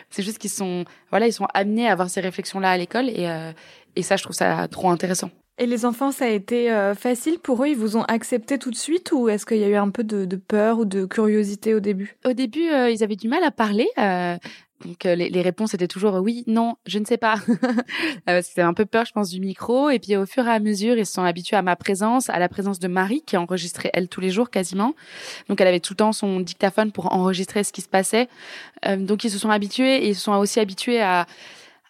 C'est 0.09 0.23
juste 0.23 0.37
qu'ils 0.37 0.49
sont 0.49 0.85
voilà, 1.09 1.27
ils 1.27 1.33
sont 1.33 1.47
amenés 1.53 1.87
à 1.87 1.91
avoir 1.91 2.09
ces 2.09 2.21
réflexions-là 2.21 2.71
à 2.71 2.77
l'école 2.77 3.09
et 3.09 3.27
euh, 3.27 3.51
et 3.95 4.03
ça, 4.03 4.15
je 4.15 4.23
trouve 4.23 4.35
ça 4.35 4.67
trop 4.69 4.89
intéressant. 4.89 5.29
Et 5.57 5.65
les 5.65 5.85
enfants, 5.85 6.11
ça 6.11 6.25
a 6.25 6.29
été 6.29 6.71
euh, 6.71 6.95
facile 6.95 7.37
pour 7.37 7.63
eux? 7.63 7.67
Ils 7.67 7.77
vous 7.77 7.97
ont 7.97 8.03
accepté 8.03 8.57
tout 8.57 8.71
de 8.71 8.75
suite 8.75 9.11
ou 9.11 9.29
est-ce 9.29 9.45
qu'il 9.45 9.57
y 9.57 9.63
a 9.63 9.69
eu 9.69 9.75
un 9.75 9.89
peu 9.89 10.03
de, 10.03 10.25
de, 10.25 10.35
peur 10.35 10.79
ou 10.79 10.85
de 10.85 11.05
curiosité 11.05 11.75
au 11.75 11.79
début? 11.79 12.17
Au 12.25 12.33
début, 12.33 12.67
euh, 12.69 12.89
ils 12.89 13.03
avaient 13.03 13.15
du 13.15 13.27
mal 13.27 13.43
à 13.43 13.51
parler. 13.51 13.87
Euh, 13.99 14.37
donc 14.85 15.03
les, 15.03 15.29
les, 15.29 15.41
réponses 15.41 15.73
étaient 15.73 15.87
toujours 15.87 16.15
oui, 16.15 16.43
non, 16.47 16.75
je 16.85 16.99
ne 16.99 17.05
sais 17.05 17.17
pas. 17.17 17.35
C'était 18.41 18.61
un 18.61 18.73
peu 18.73 18.85
peur, 18.85 19.05
je 19.05 19.11
pense, 19.11 19.29
du 19.29 19.39
micro. 19.39 19.89
Et 19.89 19.99
puis 19.99 20.15
au 20.17 20.25
fur 20.25 20.45
et 20.47 20.51
à 20.51 20.59
mesure, 20.59 20.97
ils 20.97 21.05
se 21.05 21.13
sont 21.13 21.23
habitués 21.23 21.57
à 21.57 21.61
ma 21.61 21.75
présence, 21.75 22.29
à 22.29 22.39
la 22.39 22.49
présence 22.49 22.79
de 22.79 22.87
Marie, 22.87 23.23
qui 23.25 23.37
enregistrait 23.37 23.89
elle 23.93 24.07
tous 24.07 24.21
les 24.21 24.29
jours 24.29 24.49
quasiment. 24.49 24.93
Donc 25.49 25.61
elle 25.61 25.67
avait 25.67 25.79
tout 25.79 25.93
le 25.93 25.97
temps 25.97 26.11
son 26.11 26.39
dictaphone 26.39 26.91
pour 26.91 27.13
enregistrer 27.13 27.63
ce 27.63 27.71
qui 27.71 27.81
se 27.81 27.89
passait. 27.89 28.27
Euh, 28.85 28.97
donc 28.97 29.23
ils 29.23 29.31
se 29.31 29.37
sont 29.37 29.49
habitués 29.49 30.05
et 30.05 30.09
ils 30.09 30.15
se 30.15 30.21
sont 30.21 30.33
aussi 30.33 30.59
habitués 30.59 31.01
à 31.01 31.27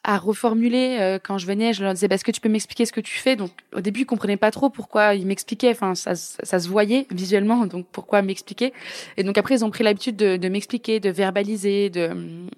à 0.03 0.17
reformuler 0.17 0.97
euh, 0.99 1.19
quand 1.21 1.37
je 1.37 1.45
venais 1.45 1.73
je 1.73 1.83
leur 1.83 1.93
disais 1.93 2.07
bah, 2.07 2.15
est-ce 2.15 2.25
que 2.25 2.31
tu 2.31 2.41
peux 2.41 2.49
m'expliquer 2.49 2.85
ce 2.85 2.91
que 2.91 3.01
tu 3.01 3.17
fais? 3.17 3.35
Donc 3.35 3.51
au 3.75 3.81
début 3.81 4.01
ils 4.01 4.05
comprenaient 4.05 4.37
pas 4.37 4.51
trop 4.51 4.69
pourquoi 4.69 5.15
ils 5.15 5.25
m'expliquaient. 5.25 5.71
Enfin 5.71 5.95
ça, 5.95 6.15
ça, 6.15 6.59
se 6.59 6.67
voyait 6.67 7.07
visuellement 7.11 7.65
donc 7.65 7.85
pourquoi 7.91 8.21
m'expliquer. 8.21 8.73
Et 9.17 9.23
donc 9.23 9.37
après 9.37 9.55
ils 9.55 9.65
ont 9.65 9.69
pris 9.69 9.83
l'habitude 9.83 10.15
de, 10.15 10.37
de 10.37 10.49
m'expliquer 10.49 10.99
de 10.99 11.09
verbaliser 11.09 11.89
de 11.89 12.11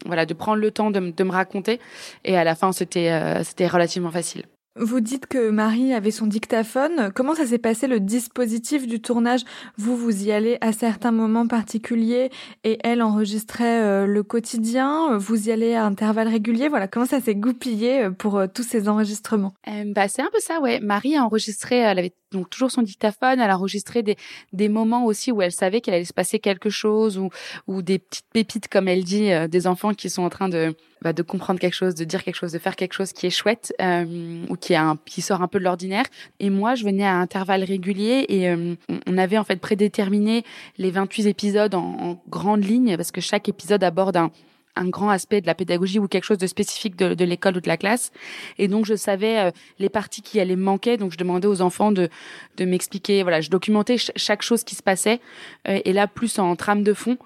voilà 0.05 0.25
de 0.25 0.33
prendre 0.33 0.57
le 0.57 0.71
temps 0.71 0.91
de, 0.91 1.11
de 1.11 1.23
me 1.23 1.31
raconter. 1.31 1.79
Et 2.23 2.37
à 2.37 2.43
la 2.43 2.55
fin 2.55 2.71
c'était 2.71 3.11
euh, 3.11 3.43
c'était 3.43 3.67
relativement 3.67 4.11
facile 4.11 4.43
vous 4.75 5.01
dites 5.01 5.27
que 5.27 5.49
Marie 5.49 5.93
avait 5.93 6.11
son 6.11 6.25
dictaphone. 6.27 7.11
Comment 7.13 7.35
ça 7.35 7.45
s'est 7.45 7.57
passé 7.57 7.87
le 7.87 7.99
dispositif 7.99 8.87
du 8.87 9.01
tournage? 9.01 9.41
Vous, 9.77 9.95
vous 9.95 10.25
y 10.25 10.31
allez 10.31 10.57
à 10.61 10.71
certains 10.71 11.11
moments 11.11 11.47
particuliers 11.47 12.31
et 12.63 12.79
elle 12.83 13.01
enregistrait 13.01 13.81
euh, 13.81 14.05
le 14.05 14.23
quotidien. 14.23 15.17
Vous 15.17 15.47
y 15.47 15.51
allez 15.51 15.75
à 15.75 15.85
intervalles 15.85 16.27
réguliers. 16.27 16.69
Voilà, 16.69 16.87
comment 16.87 17.05
ça 17.05 17.21
s'est 17.21 17.35
goupillé 17.35 18.09
pour 18.17 18.37
euh, 18.37 18.47
tous 18.47 18.63
ces 18.63 18.89
enregistrements? 18.89 19.53
Euh, 19.67 19.83
Bah 19.93 20.07
c'est 20.07 20.21
un 20.21 20.29
peu 20.31 20.39
ça, 20.39 20.59
ouais. 20.59 20.79
Marie 20.79 21.15
a 21.15 21.23
enregistré, 21.23 21.77
elle 21.77 21.99
avait 21.99 22.13
donc 22.33 22.49
toujours 22.49 22.71
son 22.71 22.81
dictaphone. 22.81 23.39
Elle 23.39 23.51
enregistrait 23.51 24.03
des, 24.03 24.17
des 24.51 24.69
moments 24.69 25.05
aussi 25.05 25.31
où 25.31 25.41
elle 25.41 25.51
savait 25.51 25.81
qu'il 25.81 25.93
allait 25.93 26.03
se 26.03 26.13
passer 26.13 26.39
quelque 26.39 26.69
chose 26.69 27.17
ou, 27.17 27.29
ou 27.67 27.81
des 27.81 27.99
petites 27.99 28.25
pépites, 28.33 28.67
comme 28.67 28.87
elle 28.87 29.03
dit, 29.03 29.31
euh, 29.31 29.47
des 29.47 29.67
enfants 29.67 29.93
qui 29.93 30.09
sont 30.09 30.23
en 30.23 30.29
train 30.29 30.49
de, 30.49 30.75
bah, 31.01 31.13
de 31.13 31.21
comprendre 31.21 31.59
quelque 31.59 31.73
chose, 31.75 31.95
de 31.95 32.03
dire 32.03 32.23
quelque 32.23 32.35
chose, 32.35 32.51
de 32.51 32.59
faire 32.59 32.75
quelque 32.75 32.93
chose 32.93 33.13
qui 33.13 33.27
est 33.27 33.29
chouette 33.29 33.73
euh, 33.81 34.45
ou 34.49 34.55
qui, 34.55 34.73
est 34.73 34.77
un, 34.77 34.97
qui 35.05 35.21
sort 35.21 35.41
un 35.41 35.47
peu 35.47 35.59
de 35.59 35.63
l'ordinaire. 35.63 36.05
Et 36.39 36.49
moi, 36.49 36.75
je 36.75 36.83
venais 36.83 37.05
à 37.05 37.15
intervalles 37.15 37.63
réguliers 37.63 38.25
et 38.29 38.49
euh, 38.49 38.75
on 39.07 39.17
avait 39.17 39.37
en 39.37 39.43
fait 39.43 39.57
prédéterminé 39.57 40.43
les 40.77 40.91
28 40.91 41.27
épisodes 41.27 41.75
en, 41.75 41.97
en 41.99 42.23
grande 42.29 42.63
ligne 42.63 42.95
parce 42.97 43.11
que 43.11 43.21
chaque 43.21 43.49
épisode 43.49 43.83
aborde 43.83 44.17
un 44.17 44.31
un 44.75 44.89
grand 44.89 45.09
aspect 45.09 45.41
de 45.41 45.47
la 45.47 45.55
pédagogie 45.55 45.99
ou 45.99 46.07
quelque 46.07 46.23
chose 46.23 46.37
de 46.37 46.47
spécifique 46.47 46.95
de, 46.95 47.13
de 47.13 47.25
l'école 47.25 47.57
ou 47.57 47.61
de 47.61 47.67
la 47.67 47.77
classe. 47.77 48.11
Et 48.57 48.67
donc, 48.67 48.85
je 48.85 48.95
savais 48.95 49.39
euh, 49.39 49.51
les 49.79 49.89
parties 49.89 50.21
qui 50.21 50.39
allaient 50.39 50.55
manquer. 50.55 50.97
Donc, 50.97 51.11
je 51.11 51.17
demandais 51.17 51.47
aux 51.47 51.61
enfants 51.61 51.91
de, 51.91 52.09
de 52.57 52.65
m'expliquer. 52.65 53.23
Voilà, 53.23 53.41
je 53.41 53.49
documentais 53.49 53.97
chaque 53.97 54.41
chose 54.41 54.63
qui 54.63 54.75
se 54.75 54.83
passait. 54.83 55.19
Euh, 55.67 55.79
et 55.85 55.93
là, 55.93 56.07
plus 56.07 56.39
en 56.39 56.55
trame 56.55 56.83
de 56.83 56.93
fond. 56.93 57.17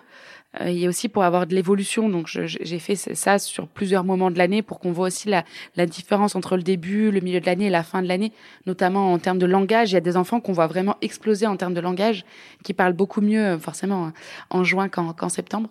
Euh, 0.61 0.65
et 0.67 0.87
aussi 0.87 1.09
pour 1.09 1.23
avoir 1.23 1.47
de 1.47 1.55
l'évolution. 1.55 2.09
Donc 2.09 2.27
j'ai 2.27 2.79
fait 2.79 2.95
ça 2.95 3.39
sur 3.39 3.67
plusieurs 3.67 4.03
moments 4.03 4.31
de 4.31 4.37
l'année 4.37 4.61
pour 4.61 4.79
qu'on 4.79 4.91
voit 4.91 5.07
aussi 5.07 5.29
la, 5.29 5.43
la, 5.75 5.85
différence 5.85 6.35
entre 6.35 6.57
le 6.57 6.63
début, 6.63 7.11
le 7.11 7.19
milieu 7.19 7.39
de 7.39 7.45
l'année 7.45 7.67
et 7.67 7.69
la 7.69 7.83
fin 7.83 8.01
de 8.01 8.07
l'année, 8.07 8.31
notamment 8.65 9.13
en 9.13 9.19
termes 9.19 9.39
de 9.39 9.45
langage. 9.45 9.91
Il 9.91 9.93
y 9.95 9.97
a 9.97 10.01
des 10.01 10.17
enfants 10.17 10.39
qu'on 10.39 10.53
voit 10.53 10.67
vraiment 10.67 10.97
exploser 11.01 11.47
en 11.47 11.57
termes 11.57 11.73
de 11.73 11.81
langage, 11.81 12.25
qui 12.63 12.73
parlent 12.73 12.93
beaucoup 12.93 13.21
mieux 13.21 13.57
forcément 13.57 14.11
en 14.49 14.63
juin 14.63 14.89
qu'en 14.89 15.29
septembre. 15.29 15.69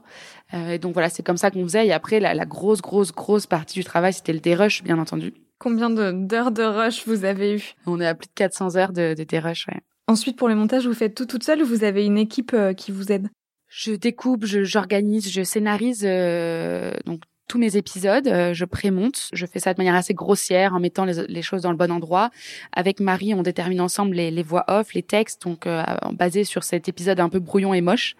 Euh, 0.54 0.70
et 0.70 0.78
donc 0.78 0.92
voilà, 0.92 1.08
c'est 1.08 1.22
comme 1.22 1.36
ça 1.36 1.50
qu'on 1.50 1.62
faisait. 1.64 1.86
Et 1.86 1.92
après, 1.92 2.20
la, 2.20 2.34
la, 2.34 2.44
grosse, 2.44 2.80
grosse, 2.80 3.12
grosse 3.12 3.46
partie 3.46 3.78
du 3.78 3.84
travail, 3.84 4.12
c'était 4.12 4.32
le 4.32 4.40
dérush, 4.40 4.82
bien 4.82 4.98
entendu. 4.98 5.34
Combien 5.58 5.90
d'heures 5.90 6.50
de, 6.50 6.62
rush 6.62 7.06
vous 7.06 7.24
avez 7.24 7.56
eu? 7.56 7.74
On 7.86 8.00
est 8.00 8.06
à 8.06 8.14
plus 8.14 8.26
de 8.26 8.34
400 8.34 8.76
heures 8.76 8.92
de, 8.92 9.14
de 9.14 9.24
dérush, 9.24 9.66
ouais. 9.68 9.80
Ensuite, 10.08 10.36
pour 10.36 10.48
les 10.48 10.54
montages, 10.54 10.86
vous 10.86 10.94
faites 10.94 11.16
tout 11.16 11.26
toute 11.26 11.42
seule 11.42 11.62
ou 11.62 11.66
vous 11.66 11.82
avez 11.82 12.04
une 12.04 12.18
équipe 12.18 12.52
euh, 12.54 12.74
qui 12.74 12.92
vous 12.92 13.10
aide? 13.10 13.28
Je 13.76 13.92
découpe, 13.92 14.46
j'organise, 14.46 15.30
je, 15.30 15.42
scénarise 15.42 16.02
euh, 16.02 16.94
donc 17.04 17.20
tous 17.46 17.58
mes 17.58 17.76
épisodes, 17.76 18.26
euh, 18.26 18.54
je 18.54 18.64
prémonte, 18.64 19.28
je 19.34 19.44
fais 19.44 19.60
ça 19.60 19.74
de 19.74 19.78
manière 19.78 19.94
assez 19.94 20.14
grossière 20.14 20.74
en 20.74 20.80
mettant 20.80 21.04
les, 21.04 21.26
les, 21.28 21.42
choses 21.42 21.62
dans 21.62 21.70
le 21.70 21.76
bon 21.76 21.92
endroit. 21.92 22.30
Avec 22.72 23.00
Marie, 23.00 23.34
on 23.34 23.42
détermine 23.42 23.82
ensemble 23.82 24.16
les, 24.16 24.30
les 24.30 24.42
voix 24.42 24.64
off, 24.68 24.94
les 24.94 25.02
textes, 25.02 25.42
donc 25.42 25.66
euh, 25.66 25.84
basés 26.12 26.44
sur 26.44 26.64
cet 26.64 26.88
épisode 26.88 27.20
un 27.20 27.28
peu 27.28 27.38
brouillon 27.38 27.74
et 27.74 27.82
moche. 27.82 28.16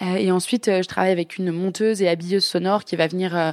Euh, 0.00 0.16
et 0.16 0.32
ensuite, 0.32 0.68
euh, 0.68 0.82
je 0.82 0.88
travaille 0.88 1.12
avec 1.12 1.36
une 1.36 1.52
monteuse 1.52 2.00
et 2.00 2.08
habilleuse 2.08 2.44
sonore 2.44 2.84
qui 2.84 2.96
va 2.96 3.06
venir 3.06 3.36
euh, 3.36 3.52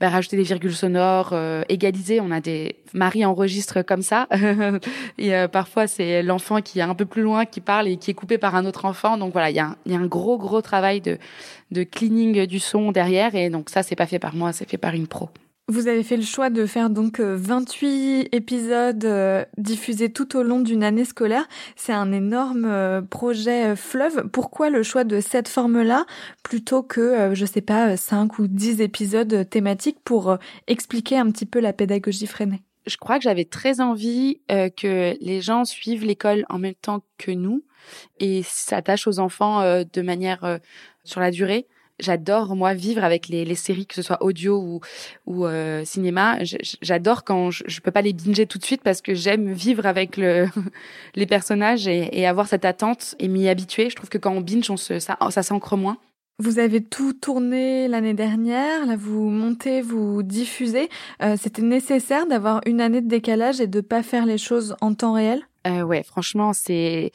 bah, 0.00 0.08
rajouter 0.08 0.36
des 0.36 0.42
virgules 0.42 0.74
sonores, 0.74 1.30
euh, 1.32 1.62
égaliser. 1.68 2.20
On 2.20 2.30
a 2.30 2.40
des 2.40 2.76
Marie 2.92 3.24
enregistre 3.24 3.82
comme 3.82 4.02
ça 4.02 4.28
et 5.18 5.34
euh, 5.34 5.48
parfois 5.48 5.86
c'est 5.86 6.22
l'enfant 6.22 6.60
qui 6.60 6.78
est 6.78 6.82
un 6.82 6.94
peu 6.94 7.06
plus 7.06 7.22
loin 7.22 7.44
qui 7.44 7.60
parle 7.60 7.88
et 7.88 7.96
qui 7.96 8.10
est 8.10 8.14
coupé 8.14 8.38
par 8.38 8.54
un 8.54 8.66
autre 8.66 8.84
enfant. 8.84 9.16
Donc 9.16 9.32
voilà, 9.32 9.50
il 9.50 9.56
y 9.56 9.60
a 9.60 9.66
un, 9.66 9.76
y 9.86 9.94
a 9.94 9.98
un 9.98 10.06
gros 10.06 10.38
gros 10.38 10.62
travail 10.62 11.00
de 11.00 11.18
de 11.70 11.82
cleaning 11.82 12.46
du 12.46 12.60
son 12.60 12.92
derrière 12.92 13.34
et 13.34 13.50
donc 13.50 13.70
ça 13.70 13.82
c'est 13.82 13.96
pas 13.96 14.06
fait 14.06 14.18
par 14.18 14.34
moi, 14.34 14.52
c'est 14.52 14.68
fait 14.68 14.78
par 14.78 14.94
une 14.94 15.06
pro. 15.06 15.30
Vous 15.68 15.88
avez 15.88 16.02
fait 16.02 16.18
le 16.18 16.22
choix 16.22 16.50
de 16.50 16.66
faire 16.66 16.90
donc 16.90 17.20
28 17.20 18.28
épisodes 18.32 19.46
diffusés 19.56 20.12
tout 20.12 20.36
au 20.36 20.42
long 20.42 20.60
d'une 20.60 20.84
année 20.84 21.06
scolaire. 21.06 21.48
C'est 21.74 21.94
un 21.94 22.12
énorme 22.12 23.06
projet 23.08 23.74
fleuve. 23.74 24.28
Pourquoi 24.28 24.68
le 24.68 24.82
choix 24.82 25.04
de 25.04 25.20
cette 25.20 25.48
forme-là 25.48 26.04
plutôt 26.42 26.82
que, 26.82 27.30
je 27.32 27.46
sais 27.46 27.62
pas, 27.62 27.96
5 27.96 28.38
ou 28.38 28.46
10 28.46 28.82
épisodes 28.82 29.48
thématiques 29.48 30.00
pour 30.04 30.36
expliquer 30.66 31.16
un 31.16 31.30
petit 31.30 31.46
peu 31.46 31.60
la 31.60 31.72
pédagogie 31.72 32.26
freinée? 32.26 32.62
Je 32.86 32.96
crois 32.98 33.16
que 33.16 33.22
j'avais 33.22 33.44
très 33.44 33.80
envie 33.80 34.40
euh, 34.50 34.68
que 34.68 35.16
les 35.20 35.40
gens 35.40 35.64
suivent 35.64 36.04
l'école 36.04 36.44
en 36.50 36.58
même 36.58 36.74
temps 36.74 37.02
que 37.18 37.30
nous 37.30 37.64
et 38.18 38.42
s'attachent 38.42 39.06
aux 39.06 39.18
enfants 39.18 39.60
euh, 39.60 39.84
de 39.90 40.02
manière 40.02 40.44
euh, 40.44 40.58
sur 41.04 41.20
la 41.20 41.30
durée 41.30 41.66
j'adore 42.00 42.56
moi 42.56 42.74
vivre 42.74 43.04
avec 43.04 43.28
les, 43.28 43.44
les, 43.44 43.54
séries 43.54 43.86
que 43.86 43.94
ce 43.94 44.02
soit 44.02 44.22
audio 44.22 44.58
ou, 44.58 44.80
ou 45.26 45.46
euh, 45.46 45.84
cinéma. 45.84 46.38
J'adore 46.82 47.24
quand 47.24 47.50
je, 47.50 47.64
je 47.66 47.80
peux 47.80 47.90
pas 47.90 48.02
les 48.02 48.12
binger 48.12 48.46
tout 48.46 48.58
de 48.58 48.64
suite 48.64 48.82
parce 48.82 49.00
que 49.00 49.14
j'aime 49.14 49.52
vivre 49.52 49.86
avec 49.86 50.16
le 50.16 50.46
les 51.14 51.26
personnages 51.26 51.86
et, 51.86 52.08
et, 52.18 52.26
avoir 52.26 52.46
cette 52.48 52.64
attente 52.64 53.14
et 53.18 53.28
m'y 53.28 53.48
habituer. 53.48 53.90
Je 53.90 53.96
trouve 53.96 54.10
que 54.10 54.18
quand 54.18 54.32
on 54.32 54.40
binge 54.40 54.70
on 54.70 54.76
se 54.76 54.98
ça, 54.98 55.16
ça 55.30 55.42
s'ancre 55.42 55.76
moins. 55.76 55.98
Vous 56.40 56.58
avez 56.58 56.82
tout 56.82 57.12
tourné 57.12 57.86
l'année 57.86 58.14
dernière, 58.14 58.86
là 58.86 58.96
vous 58.96 59.28
montez, 59.28 59.82
vous 59.82 60.24
diffusez. 60.24 60.88
Euh, 61.22 61.36
C'était 61.40 61.62
nécessaire 61.62 62.26
d'avoir 62.26 62.60
une 62.66 62.80
année 62.80 63.00
de 63.00 63.06
décalage 63.08 63.60
et 63.60 63.68
de 63.68 63.80
pas 63.80 64.02
faire 64.02 64.26
les 64.26 64.38
choses 64.38 64.74
en 64.80 64.94
temps 64.94 65.12
réel? 65.12 65.46
Euh, 65.68 65.82
Ouais, 65.82 66.02
franchement, 66.02 66.52
c'est 66.52 67.12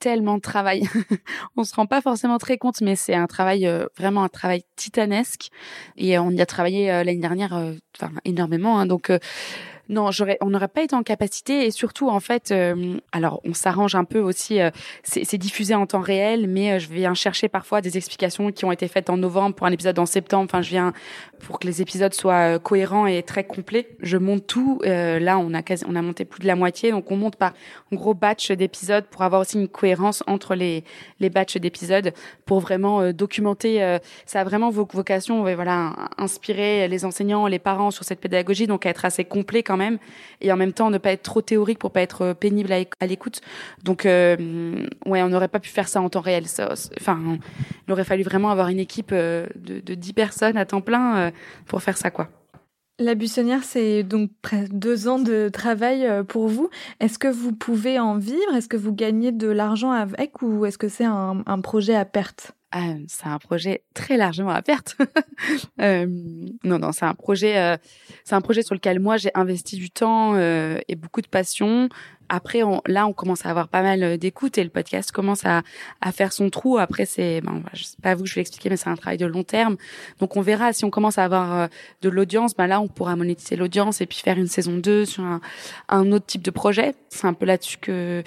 tellement 0.00 0.36
de 0.36 0.40
travail. 0.40 0.88
on 1.56 1.62
se 1.62 1.74
rend 1.74 1.86
pas 1.86 2.00
forcément 2.00 2.38
très 2.38 2.58
compte, 2.58 2.80
mais 2.80 2.96
c'est 2.96 3.14
un 3.14 3.26
travail 3.26 3.66
euh, 3.66 3.86
vraiment 3.96 4.24
un 4.24 4.28
travail 4.28 4.64
titanesque. 4.74 5.50
Et 5.96 6.18
on 6.18 6.30
y 6.30 6.40
a 6.40 6.46
travaillé 6.46 6.90
euh, 6.90 7.04
l'année 7.04 7.20
dernière, 7.20 7.54
euh, 7.54 7.74
enfin 7.96 8.12
énormément. 8.24 8.80
Hein, 8.80 8.86
donc 8.86 9.12
non, 9.90 10.08
on 10.40 10.50
n'aurait 10.50 10.68
pas 10.68 10.82
été 10.82 10.94
en 10.94 11.02
capacité 11.02 11.66
et 11.66 11.72
surtout 11.72 12.08
en 12.10 12.20
fait, 12.20 12.52
euh, 12.52 12.98
alors 13.10 13.40
on 13.44 13.54
s'arrange 13.54 13.96
un 13.96 14.04
peu 14.04 14.20
aussi. 14.20 14.60
Euh, 14.60 14.70
c'est 15.02 15.36
diffusé 15.36 15.74
en 15.74 15.84
temps 15.84 16.00
réel, 16.00 16.46
mais 16.46 16.74
euh, 16.74 16.78
je 16.78 16.86
viens 16.88 17.12
chercher 17.12 17.48
parfois 17.48 17.80
des 17.80 17.96
explications 17.96 18.52
qui 18.52 18.64
ont 18.64 18.70
été 18.70 18.86
faites 18.86 19.10
en 19.10 19.16
novembre 19.16 19.56
pour 19.56 19.66
un 19.66 19.72
épisode 19.72 19.98
en 19.98 20.06
septembre. 20.06 20.44
Enfin, 20.44 20.62
je 20.62 20.70
viens 20.70 20.92
pour 21.40 21.58
que 21.58 21.66
les 21.66 21.82
épisodes 21.82 22.14
soient 22.14 22.60
cohérents 22.60 23.06
et 23.06 23.24
très 23.24 23.42
complets. 23.42 23.88
Je 24.00 24.16
monte 24.16 24.46
tout. 24.46 24.80
là, 24.84 25.38
on 25.38 25.52
a 25.54 25.62
on 25.88 25.96
a 25.96 26.02
monté 26.02 26.24
plus 26.24 26.40
de 26.40 26.46
la 26.46 26.54
moitié, 26.54 26.92
donc 26.92 27.10
on 27.10 27.16
monte 27.16 27.34
par 27.34 27.52
gros 27.92 28.14
batch 28.14 28.52
d'épisodes 28.52 29.06
pour 29.10 29.22
avoir 29.22 29.40
aussi 29.40 29.58
une 29.58 29.68
cohérence 29.68 30.22
entre 30.28 30.54
les 30.54 30.84
les 31.18 31.30
d'épisodes 31.30 32.12
pour 32.44 32.60
vraiment 32.60 33.12
documenter. 33.12 33.98
ça 34.26 34.40
a 34.40 34.44
vraiment 34.44 34.70
vocation, 34.70 35.42
voilà, 35.42 35.94
inspirer 36.18 36.86
les 36.86 37.04
enseignants, 37.04 37.46
les 37.46 37.58
parents 37.58 37.90
sur 37.90 38.04
cette 38.04 38.20
pédagogie, 38.20 38.66
donc 38.66 38.86
être 38.86 39.04
assez 39.04 39.24
complet 39.24 39.62
quand 39.62 39.78
même 39.78 39.79
et 40.40 40.52
en 40.52 40.56
même 40.56 40.72
temps 40.72 40.90
ne 40.90 40.98
pas 40.98 41.12
être 41.12 41.22
trop 41.22 41.42
théorique 41.42 41.78
pour 41.78 41.90
pas 41.90 42.02
être 42.02 42.32
pénible 42.32 42.72
à 42.72 43.06
l'écoute. 43.06 43.40
Donc 43.84 44.06
euh, 44.06 44.86
ouais, 45.06 45.22
on 45.22 45.28
n'aurait 45.28 45.48
pas 45.48 45.60
pu 45.60 45.70
faire 45.70 45.88
ça 45.88 46.00
en 46.00 46.08
temps 46.08 46.20
réel. 46.20 46.44
Enfin, 47.00 47.38
il 47.86 47.92
aurait 47.92 48.04
fallu 48.04 48.22
vraiment 48.22 48.50
avoir 48.50 48.68
une 48.68 48.78
équipe 48.78 49.10
euh, 49.12 49.46
de, 49.56 49.80
de 49.80 49.94
10 49.94 50.12
personnes 50.12 50.56
à 50.56 50.66
temps 50.66 50.80
plein 50.80 51.16
euh, 51.16 51.30
pour 51.66 51.82
faire 51.82 51.96
ça 51.96 52.10
quoi. 52.10 52.28
La 52.98 53.14
buissonnière, 53.14 53.64
c'est 53.64 54.02
donc 54.02 54.30
près 54.42 54.66
deux 54.70 55.08
ans 55.08 55.18
de 55.18 55.48
travail 55.48 56.06
euh, 56.06 56.22
pour 56.22 56.48
vous. 56.48 56.68
Est-ce 57.00 57.18
que 57.18 57.28
vous 57.28 57.52
pouvez 57.52 57.98
en 57.98 58.18
vivre? 58.18 58.54
Est-ce 58.54 58.68
que 58.68 58.76
vous 58.76 58.92
gagnez 58.92 59.32
de 59.32 59.48
l'argent 59.48 59.90
avec 59.90 60.42
ou 60.42 60.66
est-ce 60.66 60.76
que 60.76 60.88
c'est 60.88 61.06
un 61.06 61.60
projet 61.62 61.94
à 61.94 62.04
perte? 62.04 62.52
Euh, 62.74 62.98
c'est 63.08 63.26
un 63.26 63.38
projet 63.38 63.82
très 63.94 64.16
largement 64.16 64.50
à 64.50 64.62
perte. 64.62 64.96
euh, 65.80 66.06
non, 66.62 66.78
non, 66.78 66.92
c'est 66.92 67.04
un 67.04 67.14
projet, 67.14 67.58
euh, 67.58 67.76
c'est 68.24 68.34
un 68.34 68.40
projet 68.40 68.62
sur 68.62 68.74
lequel 68.74 69.00
moi 69.00 69.16
j'ai 69.16 69.30
investi 69.34 69.76
du 69.76 69.90
temps 69.90 70.34
euh, 70.34 70.78
et 70.88 70.94
beaucoup 70.94 71.20
de 71.20 71.26
passion. 71.26 71.88
Après, 72.28 72.62
on, 72.62 72.80
là, 72.86 73.08
on 73.08 73.12
commence 73.12 73.44
à 73.44 73.50
avoir 73.50 73.66
pas 73.66 73.82
mal 73.82 74.16
d'écoute 74.16 74.56
et 74.56 74.62
le 74.62 74.70
podcast 74.70 75.10
commence 75.10 75.44
à, 75.44 75.62
à 76.00 76.12
faire 76.12 76.32
son 76.32 76.48
trou. 76.48 76.78
Après, 76.78 77.04
c'est, 77.04 77.40
ben, 77.40 77.60
je 77.72 77.82
sais 77.82 77.96
pas 78.00 78.14
vous 78.14 78.24
je 78.24 78.36
vais 78.36 78.40
expliquer, 78.40 78.70
mais 78.70 78.76
c'est 78.76 78.88
un 78.88 78.94
travail 78.94 79.18
de 79.18 79.26
long 79.26 79.42
terme. 79.42 79.76
Donc, 80.20 80.36
on 80.36 80.40
verra 80.40 80.72
si 80.72 80.84
on 80.84 80.90
commence 80.90 81.18
à 81.18 81.24
avoir 81.24 81.52
euh, 81.52 81.66
de 82.02 82.08
l'audience. 82.08 82.54
Ben 82.54 82.68
là, 82.68 82.80
on 82.80 82.86
pourra 82.86 83.16
monétiser 83.16 83.56
l'audience 83.56 84.00
et 84.00 84.06
puis 84.06 84.18
faire 84.18 84.38
une 84.38 84.46
saison 84.46 84.76
2 84.76 85.06
sur 85.06 85.24
un, 85.24 85.40
un 85.88 86.12
autre 86.12 86.26
type 86.26 86.42
de 86.42 86.52
projet. 86.52 86.94
C'est 87.08 87.26
un 87.26 87.34
peu 87.34 87.46
là-dessus 87.46 87.78
que 87.78 88.22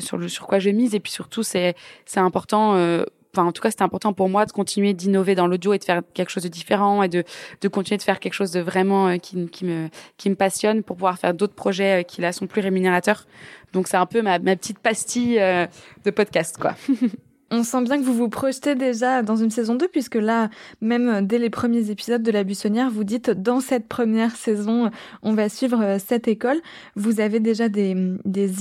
sur 0.00 0.16
le 0.16 0.28
sur 0.28 0.48
quoi 0.48 0.58
je 0.58 0.70
mise 0.70 0.94
et 0.94 1.00
puis 1.00 1.12
surtout 1.12 1.42
c'est 1.42 1.76
c'est 2.04 2.18
important 2.18 2.74
euh, 2.74 3.04
enfin 3.34 3.46
en 3.48 3.52
tout 3.52 3.62
cas 3.62 3.70
c'était 3.70 3.82
important 3.82 4.12
pour 4.12 4.28
moi 4.28 4.46
de 4.46 4.52
continuer 4.52 4.94
d'innover 4.94 5.34
dans 5.34 5.46
l'audio 5.46 5.72
et 5.72 5.78
de 5.78 5.84
faire 5.84 6.02
quelque 6.14 6.30
chose 6.30 6.42
de 6.42 6.48
différent 6.48 7.02
et 7.02 7.08
de 7.08 7.24
de 7.60 7.68
continuer 7.68 7.98
de 7.98 8.02
faire 8.02 8.20
quelque 8.20 8.34
chose 8.34 8.52
de 8.52 8.60
vraiment 8.60 9.08
euh, 9.08 9.16
qui 9.16 9.36
me 9.36 9.88
qui 10.16 10.30
me 10.30 10.34
passionne 10.34 10.82
pour 10.82 10.96
pouvoir 10.96 11.18
faire 11.18 11.34
d'autres 11.34 11.54
projets 11.54 12.00
euh, 12.00 12.02
qui 12.02 12.20
là 12.20 12.32
sont 12.32 12.46
plus 12.46 12.60
rémunérateurs. 12.60 13.26
Donc 13.72 13.88
c'est 13.88 13.96
un 13.96 14.06
peu 14.06 14.22
ma 14.22 14.38
ma 14.38 14.56
petite 14.56 14.78
pastille 14.78 15.38
euh, 15.40 15.66
de 16.04 16.10
podcast 16.10 16.56
quoi 16.58 16.74
On 17.56 17.62
sent 17.62 17.82
bien 17.82 17.98
que 17.98 18.04
vous 18.04 18.14
vous 18.14 18.28
projetez 18.28 18.74
déjà 18.74 19.22
dans 19.22 19.36
une 19.36 19.50
saison 19.50 19.76
2, 19.76 19.86
puisque 19.88 20.16
là, 20.16 20.50
même 20.80 21.26
dès 21.26 21.38
les 21.38 21.50
premiers 21.50 21.90
épisodes 21.90 22.22
de 22.22 22.30
La 22.32 22.42
Buissonnière, 22.42 22.90
vous 22.90 23.04
dites 23.04 23.30
dans 23.30 23.60
cette 23.60 23.86
première 23.86 24.34
saison, 24.34 24.90
on 25.22 25.34
va 25.34 25.48
suivre 25.48 25.98
cette 26.04 26.26
école. 26.26 26.60
Vous 26.96 27.20
avez 27.20 27.38
déjà 27.38 27.68
des, 27.68 27.94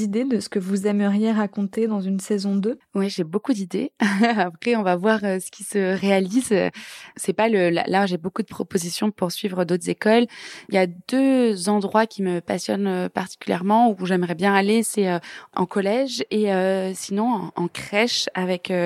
idées 0.03 0.25
de 0.25 0.39
ce 0.39 0.50
que 0.50 0.59
vous 0.59 0.85
aimeriez 0.85 1.31
raconter 1.31 1.88
dans 1.88 2.01
une 2.01 2.19
saison 2.19 2.55
2 2.55 2.77
Oui, 2.93 3.09
j'ai 3.09 3.23
beaucoup 3.23 3.53
d'idées. 3.53 3.91
Après, 4.38 4.75
on 4.75 4.83
va 4.83 4.95
voir 4.95 5.21
ce 5.21 5.50
qui 5.50 5.63
se 5.63 6.00
réalise. 6.00 6.53
C'est 7.15 7.33
pas 7.33 7.50
là, 7.50 8.05
j'ai 8.05 8.17
beaucoup 8.17 8.41
de 8.41 8.47
propositions 8.47 9.09
pour 9.12 9.31
suivre 9.31 9.65
d'autres 9.65 9.89
écoles. 9.89 10.27
Il 10.69 10.75
y 10.75 10.77
a 10.77 10.88
deux 10.88 11.67
endroits 11.67 12.05
qui 12.05 12.21
me 12.21 12.41
passionnent 12.41 13.09
particulièrement 13.09 13.95
où 14.00 14.05
j'aimerais 14.05 14.35
bien 14.35 14.53
aller, 14.53 14.83
c'est 14.83 15.09
en 15.55 15.65
collège 15.65 16.23
et 16.29 16.53
euh, 16.53 16.93
sinon 16.93 17.51
en, 17.55 17.67
crèche 17.67 18.27
avec 18.33 18.69
euh, 18.69 18.82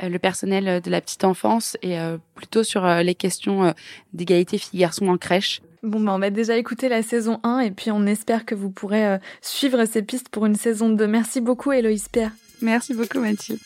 le 0.00 0.18
personnel 0.18 0.80
de 0.80 0.90
la 0.90 1.00
petite 1.00 1.24
enfance 1.24 1.76
et 1.82 1.98
euh, 1.98 2.18
plutôt 2.34 2.64
sur 2.64 2.86
les 2.86 3.14
questions 3.14 3.74
d'égalité 4.12 4.58
filles-garçons 4.58 5.08
en 5.08 5.16
crèche. 5.16 5.60
Bon, 5.86 6.00
bah, 6.00 6.12
on 6.14 6.18
va 6.18 6.30
déjà 6.30 6.56
écouter 6.56 6.88
la 6.88 7.02
saison 7.02 7.38
1 7.44 7.60
et 7.60 7.70
puis 7.70 7.92
on 7.92 8.06
espère 8.06 8.44
que 8.44 8.56
vous 8.56 8.70
pourrez 8.70 9.06
euh, 9.06 9.18
suivre 9.40 9.84
ces 9.84 10.02
pistes 10.02 10.28
pour 10.30 10.44
une 10.44 10.56
saison 10.56 10.88
2. 10.88 11.06
Merci 11.06 11.40
beaucoup, 11.40 11.70
Héloïse 11.70 12.08
Pierre. 12.10 12.32
Merci 12.60 12.92
beaucoup, 12.92 13.20
Mathilde. 13.20 13.60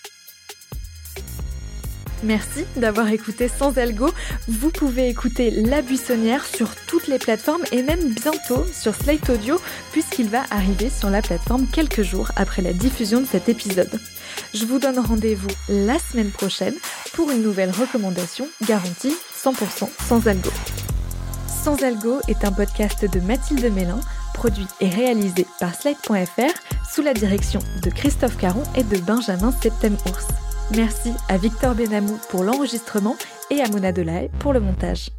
Merci 2.23 2.67
d'avoir 2.77 3.09
écouté 3.09 3.49
Sans 3.49 3.79
Algo. 3.79 4.11
Vous 4.47 4.71
pouvez 4.71 5.09
écouter 5.09 5.51
La 5.51 5.81
Buissonnière 5.81 6.45
sur 6.45 6.77
toutes 6.87 7.07
les 7.07 7.19
plateformes 7.19 7.63
et 7.73 7.83
même 7.83 8.11
bientôt 8.11 8.67
sur 8.73 8.95
Slate 8.95 9.31
Audio 9.31 9.59
puisqu'il 9.93 10.29
va 10.29 10.43
arriver 10.51 10.91
sur 10.91 11.09
la 11.09 11.23
plateforme 11.23 11.67
quelques 11.67 12.03
jours 12.03 12.31
après 12.37 12.61
la 12.61 12.75
diffusion 12.75 13.21
de 13.21 13.27
cet 13.27 13.49
épisode. 13.49 13.99
Je 14.53 14.67
vous 14.67 14.79
donne 14.79 14.99
rendez-vous 14.99 15.49
la 15.69 15.99
semaine 15.99 16.31
prochaine 16.31 16.75
pour 17.15 17.31
une 17.31 17.43
nouvelle 17.43 17.71
recommandation 17.71 18.49
garantie 18.67 19.15
100% 19.43 19.89
sans 20.07 20.27
algo. 20.27 20.51
Sans 21.63 21.83
algo 21.83 22.21
est 22.29 22.45
un 22.45 22.53
podcast 22.53 23.05
de 23.11 23.21
Mathilde 23.21 23.73
Mélin, 23.73 24.01
produit 24.35 24.67
et 24.81 24.89
réalisé 24.89 25.47
par 25.59 25.75
Slate.fr 25.75 26.53
sous 26.91 27.03
la 27.03 27.15
direction 27.15 27.61
de 27.83 27.91
Christophe 27.91 28.37
Caron 28.37 28.63
et 28.77 28.83
de 28.83 28.99
Benjamin 28.99 29.53
Septem-Ours. 29.63 30.40
Merci 30.77 31.13
à 31.29 31.37
Victor 31.37 31.75
Benamou 31.75 32.17
pour 32.29 32.45
l'enregistrement 32.45 33.17
et 33.51 33.61
à 33.61 33.69
Mona 33.69 33.91
Delahaye 33.91 34.31
pour 34.39 34.53
le 34.53 34.61
montage. 34.61 35.11